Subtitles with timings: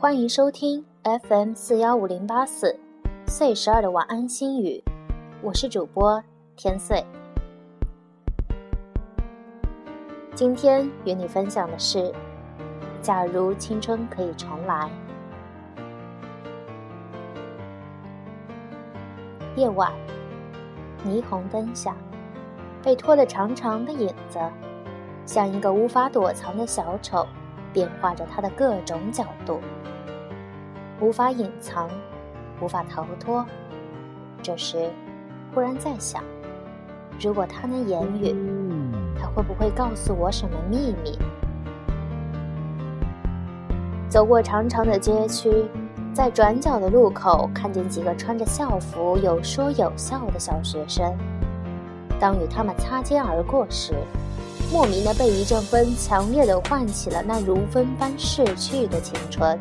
[0.00, 2.78] 欢迎收听 FM 四幺五零八四
[3.26, 4.80] 岁十二的晚安心语，
[5.42, 6.22] 我是主播
[6.54, 7.04] 天岁。
[10.36, 12.14] 今天与你分享的是：
[13.02, 14.88] 假如青春可以重来。
[19.56, 19.92] 夜晚，
[21.04, 21.96] 霓虹灯下，
[22.84, 24.38] 被拖得长长的影子，
[25.26, 27.26] 像一个无法躲藏的小丑，
[27.72, 29.60] 变化着他的各种角度，
[31.00, 31.88] 无法隐藏，
[32.60, 33.44] 无法逃脱。
[34.42, 34.90] 这时，
[35.54, 36.22] 忽然在想，
[37.20, 38.34] 如果他能言语，
[39.18, 41.18] 他会不会告诉我什么秘密？
[44.08, 45.66] 走过长长的街区。
[46.14, 51.16] 在转角的路口，看见几个穿着校服、有说有笑的小学生。
[52.18, 53.94] 当与他们擦肩而过时，
[54.72, 59.56] 莫名的被一阵风强烈的唤起了那如风般逝去的青春，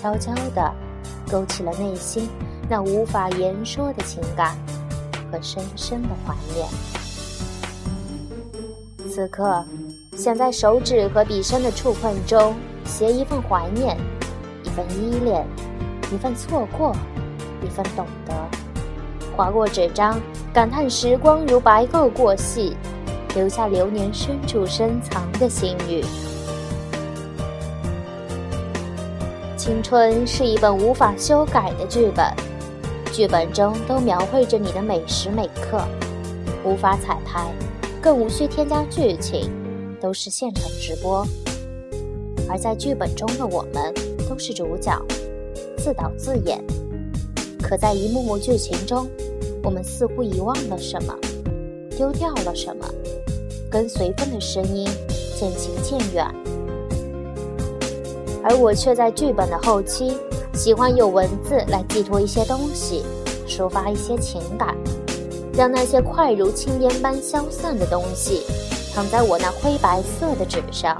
[0.00, 0.72] 悄悄的
[1.28, 2.28] 勾起了内心
[2.68, 4.56] 那无法言说的情感
[5.32, 6.68] 和深深的怀念。
[9.10, 9.64] 此刻，
[10.16, 12.54] 想在手指和笔身的触碰中
[12.84, 13.96] 写一份怀念。
[14.62, 15.44] 一份依恋，
[16.12, 16.94] 一份错过，
[17.64, 18.32] 一份懂得。
[19.36, 20.20] 划过纸张，
[20.52, 22.76] 感叹时光如白垢过隙，
[23.34, 26.04] 留下流年深处深藏的心语。
[29.68, 32.24] 青春是一本无法修改的剧本，
[33.12, 35.78] 剧本中都描绘着你的每时每刻，
[36.64, 37.52] 无法彩排，
[38.00, 39.52] 更无需添加剧情，
[40.00, 41.22] 都是现场直播。
[42.48, 43.92] 而在剧本中的我们。
[44.26, 44.98] 都是主角，
[45.76, 46.62] 自导自演。
[47.62, 49.06] 可在一幕幕剧情中，
[49.62, 51.14] 我们似乎遗忘了什么，
[51.90, 52.88] 丢掉了什么，
[53.70, 54.88] 跟随风的声音
[55.38, 56.26] 渐行渐远。
[58.48, 60.16] 而我却在剧本的后期，
[60.54, 63.04] 喜欢用文字来寄托一些东西，
[63.46, 64.74] 抒发一些情感，
[65.52, 68.44] 让那些快如青烟般消散的东西，
[68.94, 70.96] 躺在我那灰白色的纸上，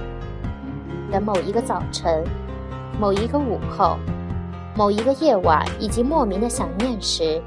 [1.10, 2.22] 等某一个早晨。
[3.00, 3.96] 某一个午后，
[4.76, 7.40] 某一个夜晚，以及莫名的想念时，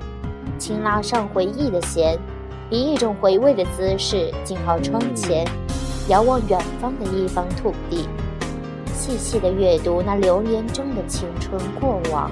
[0.58, 2.18] 轻拉上回忆的弦，
[2.72, 5.46] 以一种回味的姿势静靠窗前，
[6.08, 8.08] 遥望远方的一方土地，
[9.02, 12.30] 细细的阅读那流年中的青春过往。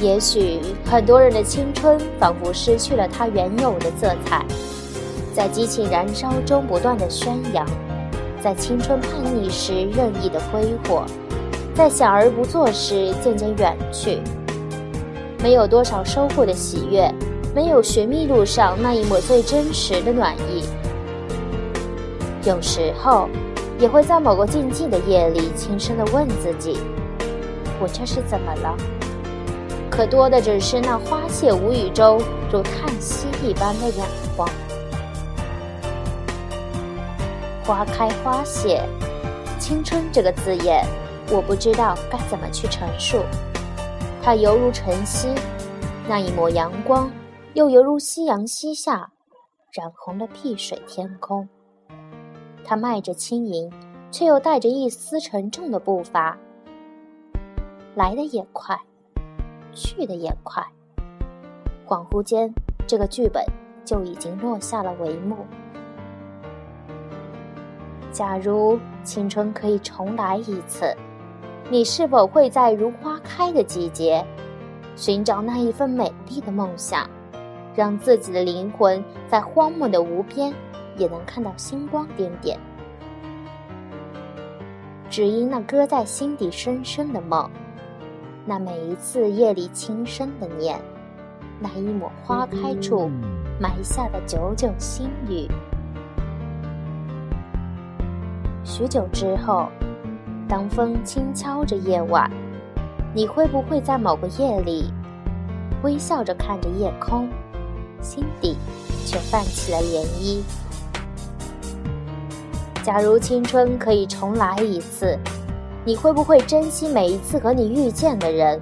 [0.00, 4.42] 也许很多人的青春仿佛失去了它原有的色彩，
[5.34, 7.66] 在激情燃烧中不断的宣扬。
[8.40, 11.04] 在青春叛逆时任意的挥霍，
[11.74, 14.20] 在想而不做时渐渐远去。
[15.42, 17.12] 没有多少收获的喜悦，
[17.54, 20.64] 没有寻觅路上那一抹最真实的暖意。
[22.48, 23.28] 有时候，
[23.78, 26.78] 也会在某个静寂的夜里，轻声地问自己：
[27.78, 28.74] 我这是怎么了？
[29.90, 32.18] 可多的只是那花谢无语中
[32.50, 34.48] 如叹息一般的眼光。
[37.64, 38.82] 花开花谢，
[39.60, 40.86] 青春这个字眼，
[41.30, 43.18] 我不知道该怎么去陈述。
[44.22, 45.28] 它犹如晨曦，
[46.08, 47.12] 那一抹阳光，
[47.52, 49.10] 又犹如夕阳西下，
[49.70, 51.46] 染红了碧水天空。
[52.68, 53.72] 他迈着轻盈，
[54.10, 56.36] 却又带着一丝沉重的步伐，
[57.94, 58.78] 来的也快，
[59.72, 60.62] 去的也快。
[61.86, 62.52] 恍惚间，
[62.86, 63.42] 这个剧本
[63.86, 65.46] 就已经落下了帷幕。
[68.12, 70.94] 假如青春可以重来一次，
[71.70, 74.22] 你是否会在如花开的季节，
[74.94, 77.08] 寻找那一份美丽的梦想，
[77.74, 80.52] 让自己的灵魂在荒漠的无边
[80.98, 82.58] 也能看到星光点点？
[85.08, 87.50] 只因那搁在心底深深的梦，
[88.44, 90.78] 那每一次夜里轻声的念，
[91.58, 93.10] 那一抹花开处
[93.58, 95.48] 埋下的久久心语。
[98.62, 99.68] 许久之后，
[100.46, 102.30] 当风轻敲着夜晚，
[103.14, 104.92] 你会不会在某个夜里，
[105.82, 107.28] 微笑着看着夜空，
[108.02, 108.56] 心底
[109.06, 110.42] 却泛起了涟漪？
[112.88, 115.14] 假如青春可以重来一次，
[115.84, 118.58] 你会不会珍惜每一次和你遇见的人？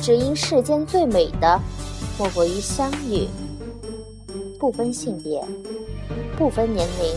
[0.00, 1.60] 只因世间最美的，
[2.18, 3.28] 莫过于相遇，
[4.58, 5.44] 不分性别，
[6.38, 7.14] 不分年龄。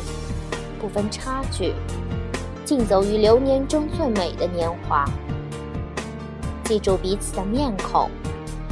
[0.82, 1.74] 不分差距，
[2.66, 5.10] 竞走于流年中最美的年华。
[6.66, 8.10] 记住彼此的面孔，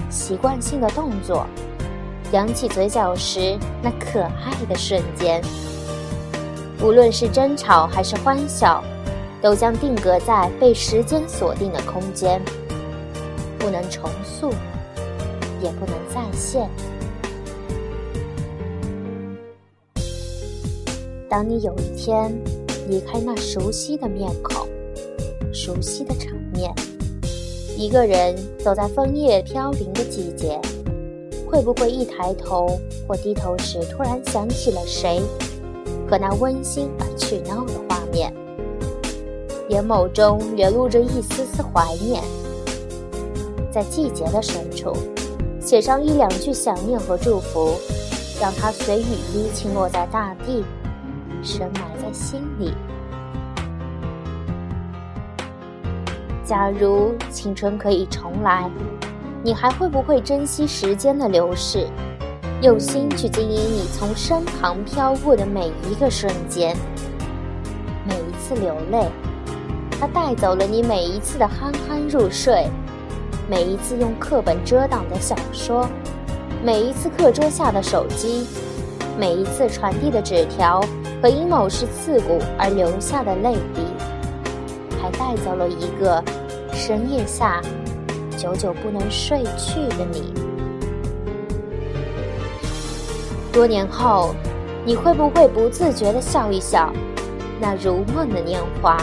[0.09, 1.47] 习惯性的动作，
[2.33, 5.41] 扬起嘴角时那可爱的瞬间。
[6.81, 8.81] 无论是争吵还是欢笑，
[9.41, 12.41] 都将定格在被时间锁定的空间，
[13.59, 14.49] 不能重塑，
[15.61, 16.69] 也不能再现。
[21.29, 22.33] 当你有一天
[22.87, 24.65] 离开那熟悉的面孔、
[25.53, 26.73] 熟悉的场面，
[27.77, 30.57] 一个人走在枫叶飘零的季节，
[31.45, 35.21] 会不会一抬头或低头时，突然想起了谁
[36.09, 38.33] 和那温馨而去闹的画面？
[39.69, 42.23] 眼眸中流露着一丝丝怀念，
[43.71, 44.91] 在季节的深处
[45.61, 47.75] 写上一两句想念和祝福，
[48.41, 50.65] 让它随雨滴倾落在大地，
[51.43, 52.73] 深埋在心里。
[56.43, 58.67] 假如青春可以重来，
[59.43, 61.87] 你还会不会珍惜时间的流逝，
[62.61, 66.75] 用心去经营你从身旁飘过的每一个瞬间，
[68.05, 69.07] 每一次流泪？
[69.97, 72.67] 它带走了你每一次的酣酣入睡，
[73.49, 75.87] 每一次用课本遮挡的小说，
[76.61, 78.45] 每一次课桌下的手机，
[79.17, 80.83] 每一次传递的纸条
[81.21, 83.83] 和因某事刺骨而流下的泪滴，
[85.01, 86.21] 还带走了一个
[86.73, 87.61] 深夜下
[88.35, 90.48] 久久不能睡去的你。
[93.59, 94.33] 多年后，
[94.85, 96.93] 你会不会不自觉地笑一笑，
[97.59, 98.97] 那如梦的年华？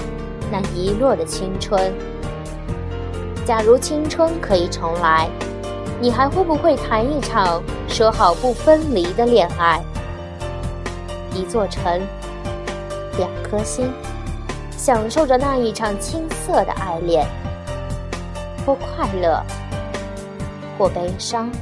[0.51, 1.93] 那遗落的青春，
[3.45, 5.29] 假如青春可以重来，
[6.01, 9.85] 你还会不会谈一场说好不分离的恋爱？
[11.35, 12.01] 一座城，
[13.19, 13.93] 两颗心，
[14.71, 17.27] 享受着那一场青涩的爱恋，
[18.65, 19.39] 或快乐，
[20.79, 21.53] 或悲伤，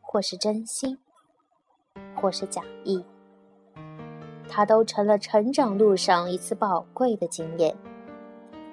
[0.00, 0.96] 或是真心，
[2.24, 3.04] 或是假意。
[4.48, 7.76] 它都成了成长路上一次宝贵的经验，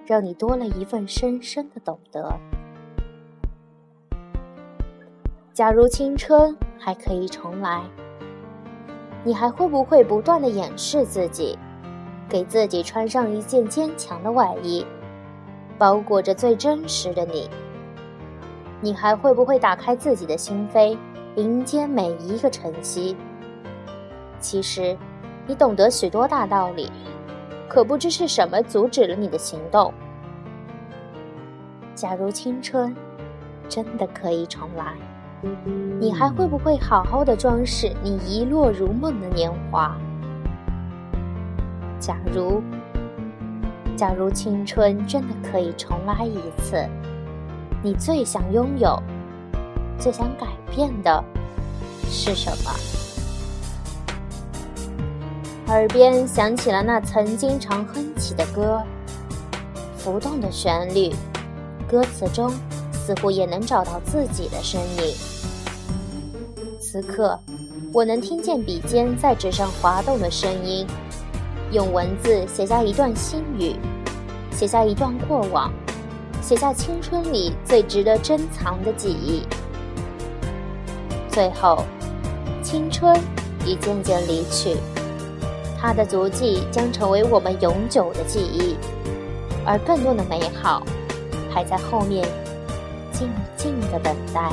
[0.05, 2.33] 让你多了一份深深的懂得。
[5.51, 7.83] 假如青春还可以重来，
[9.25, 11.59] 你还会不会不断的掩饰自己，
[12.29, 14.85] 给自己穿上一件坚强的外衣，
[15.77, 17.49] 包裹着最真实的你？
[18.79, 20.97] 你还会不会打开自己的心扉，
[21.35, 23.17] 迎接每一个晨曦？
[24.41, 24.97] 其实。
[25.47, 26.89] 你懂得许多大道理，
[27.67, 29.91] 可不知是什么阻止了你的行动。
[31.95, 32.95] 假如青春
[33.67, 34.95] 真的可以重来，
[35.99, 39.97] 你还会不会好好的装饰你遗落如梦的年华？
[41.99, 42.61] 假如，
[43.97, 46.87] 假如青春真的可以重来一次，
[47.81, 48.97] 你最想拥有、
[49.97, 51.21] 最想改变的
[52.03, 52.71] 是什么？
[55.71, 58.83] 耳边响起了那曾经常哼起的歌，
[59.97, 61.09] 浮动的旋律，
[61.89, 62.51] 歌词中
[62.91, 65.15] 似乎也能找到自己的身影。
[66.77, 67.39] 此刻，
[67.93, 70.85] 我能听见笔尖在纸上滑动的声音，
[71.71, 73.77] 用文字写下一段心语，
[74.51, 75.71] 写下一段过往，
[76.41, 79.43] 写下青春里最值得珍藏的记忆。
[81.29, 81.85] 最后，
[82.61, 83.17] 青春
[83.65, 84.75] 已渐渐离去。
[85.81, 88.75] 他的足迹将成为我们永久的记忆，
[89.65, 90.83] 而更多的美好
[91.49, 92.23] 还在后面
[93.11, 94.51] 静静的等待。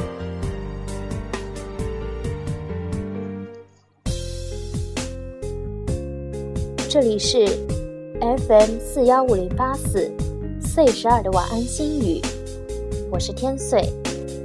[6.89, 7.47] 这里是
[8.21, 10.11] FM 四幺五零八四
[10.63, 12.23] 岁十二的晚安心语，
[13.11, 13.93] 我是天岁，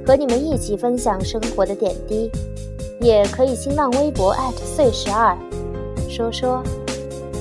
[0.06, 2.30] 和你们一起分享生活的点滴，
[3.00, 5.34] 也可以新浪微博岁十二。
[6.16, 6.62] 说说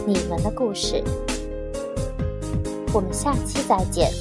[0.03, 1.03] 你们的故事，
[2.91, 4.11] 我们下期再见。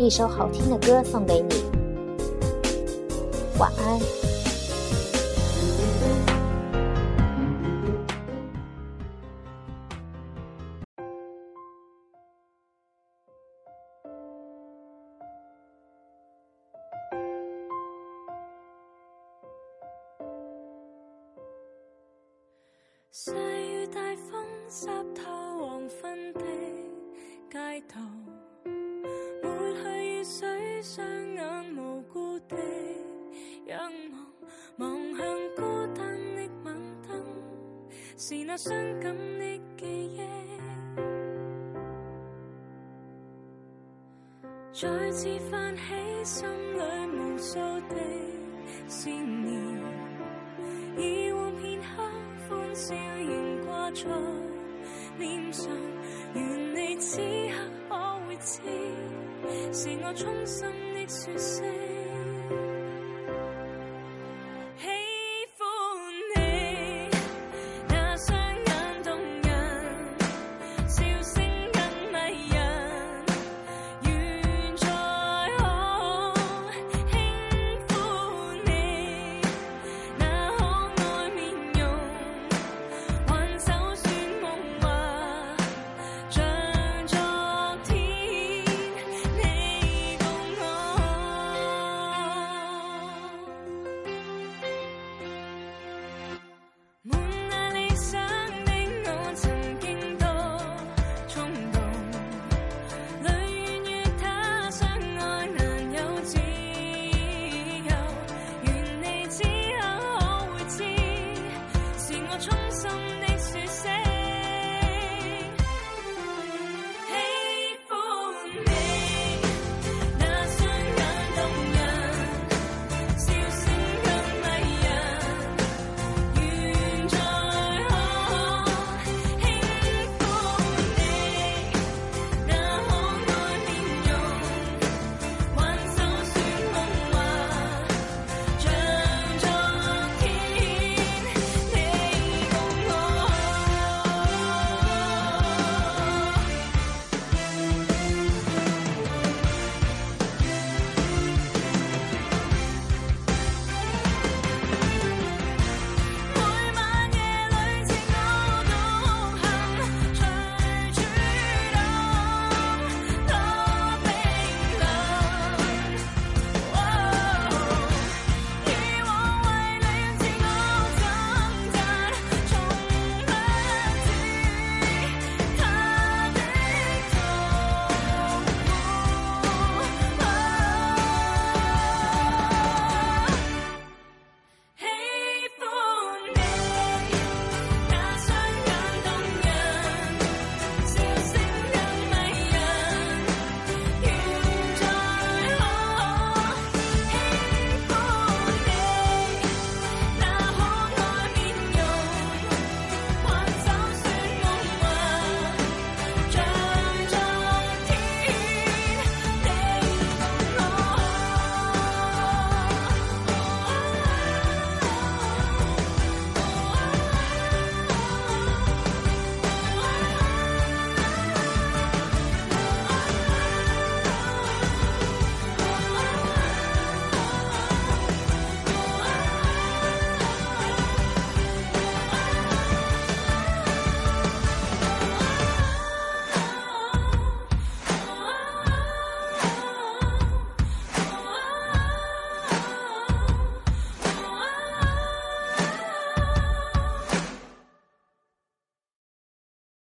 [0.00, 1.62] 一首好听的歌送给你，
[3.56, 4.31] 晚安。
[38.24, 40.20] 是那伤感的记忆，
[44.72, 45.82] 再次泛起
[46.22, 46.78] 心里
[47.16, 47.96] 无数的
[48.86, 49.50] 思念，
[50.96, 51.84] 以往片刻。
[52.74, 54.04] 笑仍挂在
[55.18, 55.68] 脸上。
[56.34, 57.54] 愿你此刻
[57.88, 57.96] 可
[58.28, 58.60] 会知，
[59.72, 60.64] 是我衷心
[60.94, 62.01] 的说声。